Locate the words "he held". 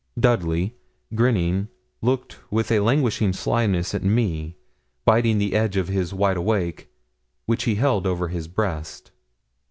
7.65-8.07